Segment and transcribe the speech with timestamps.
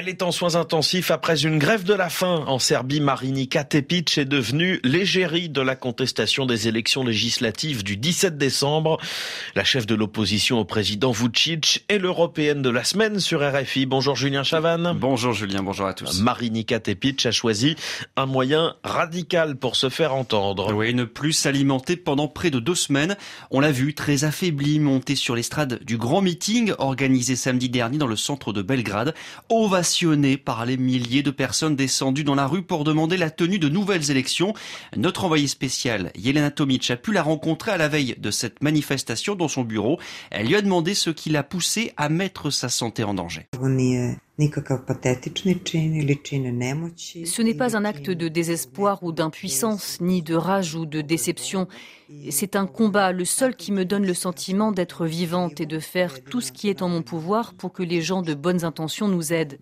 [0.00, 3.00] Elle est en soins intensifs après une grève de la faim en Serbie.
[3.00, 8.96] Marinika Tepic est devenue l'égérie de la contestation des élections législatives du 17 décembre.
[9.54, 13.84] La chef de l'opposition au président Vucic est l'européenne de la semaine sur RFI.
[13.84, 14.94] Bonjour Julien Chavannes.
[14.96, 16.22] Bonjour Julien, bonjour à tous.
[16.22, 17.76] Marinika Tepic a choisi
[18.16, 20.72] un moyen radical pour se faire entendre.
[20.72, 23.18] Oui, ne plus s'alimenter pendant près de deux semaines.
[23.50, 28.06] On l'a vu, très affaibli, monté sur l'estrade du grand meeting organisé samedi dernier dans
[28.06, 29.12] le centre de Belgrade
[29.90, 33.68] ovationné par les milliers de personnes descendues dans la rue pour demander la tenue de
[33.68, 34.54] nouvelles élections.
[34.96, 39.34] Notre envoyé spécial, Yelena Tomic, a pu la rencontrer à la veille de cette manifestation
[39.34, 39.98] dans son bureau.
[40.30, 43.48] Elle lui a demandé ce qui l'a poussé à mettre sa santé en danger.
[47.26, 51.68] Ce n'est pas un acte de désespoir ou d'impuissance, ni de rage ou de déception.
[52.30, 56.24] C'est un combat, le seul qui me donne le sentiment d'être vivante et de faire
[56.24, 59.32] tout ce qui est en mon pouvoir pour que les gens de bonnes intentions nous
[59.32, 59.58] aident.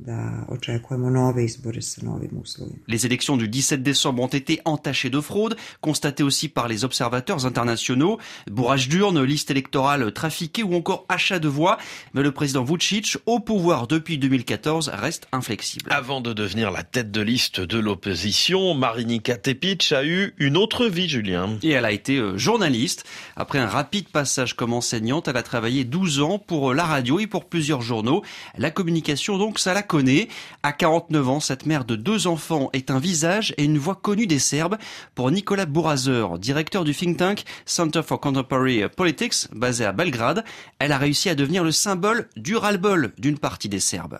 [2.87, 7.45] Les élections du 17 décembre ont été entachées de fraude, constatées aussi par les observateurs
[7.45, 8.19] internationaux.
[8.51, 11.77] Bourrage d'urnes, liste électorale trafiquée ou encore achat de voix.
[12.15, 15.91] Mais le président Vucic, au pouvoir depuis 2014, reste inflexible.
[15.91, 20.87] Avant de devenir la tête de liste de l'opposition, Marinika Tepic a eu une autre
[20.87, 21.59] vie, Julien.
[21.63, 23.05] Et elle a été euh, journaliste.
[23.37, 27.27] Après un rapide passage comme enseignante, elle a travaillé 12 ans pour la radio et
[27.27, 28.23] pour plusieurs journaux.
[28.57, 30.29] La communication, donc, ça la connaît.
[30.63, 34.27] À 49 ans, cette mère de deux enfants est un visage et une voix connue
[34.27, 34.77] des Serbes.
[35.15, 40.45] Pour Nicolas Bourazer, directeur du think tank Center for Contemporary Politics, basé à Belgrade,
[40.79, 44.19] elle a réussi à devenir le symbole du ras-le-bol d'une partie des Serbes.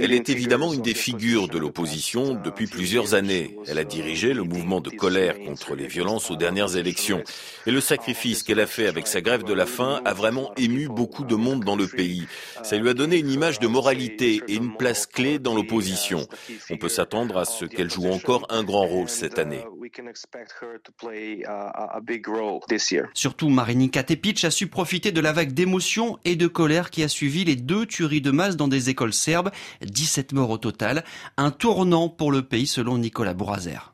[0.00, 3.56] Elle est évidemment une des figures de l'opposition depuis plusieurs années.
[3.66, 7.22] Elle a dirigé le mouvement de colère contre les violences aux dernières élections.
[7.66, 10.88] Et le sacrifice qu'elle a fait avec sa grève de la faim a vraiment ému
[10.88, 12.26] beaucoup de monde dans le pays.
[12.62, 16.26] Ça lui a donné une image de moralité et une place clé dans l'opposition.
[16.70, 19.64] On peut s'attendre à ce qu'elle joue encore un grand rôle cette année.
[23.14, 27.08] Surtout, Marinika Tepic a su profiter de la vague d'émotion et de colère qui a
[27.08, 29.50] suivi les deux tueries de masse dans des écoles serbes,
[29.82, 31.04] 17 morts au total,
[31.36, 33.93] un tournant pour le pays selon Nicolas Bourazer.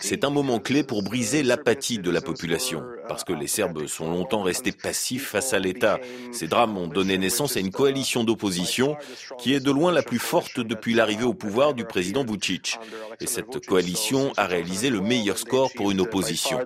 [0.00, 4.10] C'est un moment clé pour briser l'apathie de la population, parce que les Serbes sont
[4.10, 5.98] longtemps restés passifs face à l'État.
[6.32, 8.96] Ces drames ont donné naissance à une coalition d'opposition
[9.38, 12.78] qui est de loin la plus forte depuis l'arrivée au pouvoir du président Vucic.
[13.20, 16.58] Et cette coalition a réalisé le meilleur score pour une opposition.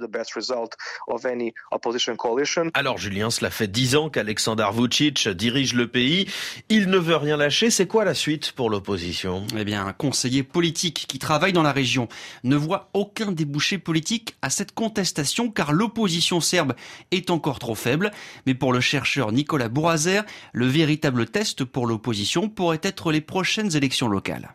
[2.74, 6.26] Alors Julien, cela fait dix ans qu'Alexandar Vucic dirige le pays.
[6.68, 7.70] Il ne veut rien lâcher.
[7.70, 9.46] C'est quoi la suite pour l'opposition?
[9.60, 12.08] Eh bien, un conseiller politique qui travaille dans la région
[12.44, 16.72] ne voit aucun débouché politique à cette contestation car l'opposition serbe
[17.10, 18.10] est encore trop faible.
[18.46, 20.22] Mais pour le chercheur Nicolas Bourazer,
[20.54, 24.54] le véritable test pour l'opposition pourrait être les prochaines élections locales.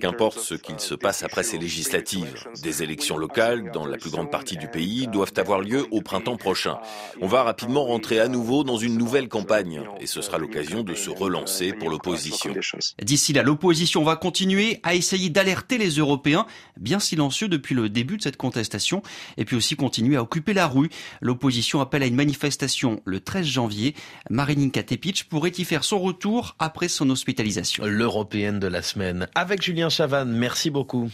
[0.00, 4.32] Qu'importe ce qu'il se passe après ces législatives, des élections locales dans la plus grande
[4.32, 6.78] partie du pays doivent avoir lieu au printemps prochain.
[7.20, 10.94] On va rapidement rentrer à nouveau dans une nouvelle campagne et ce sera l'occasion de
[10.94, 12.54] se relancer pour l'opposition.
[13.42, 16.46] L'opposition va continuer à essayer d'alerter les Européens,
[16.78, 19.02] bien silencieux depuis le début de cette contestation,
[19.36, 20.90] et puis aussi continuer à occuper la rue.
[21.20, 23.94] L'opposition appelle à une manifestation le 13 janvier.
[24.30, 27.84] Marinika Tepic pourrait y faire son retour après son hospitalisation.
[27.84, 29.28] L'européenne de la semaine.
[29.34, 31.10] Avec Julien Chavannes, merci beaucoup.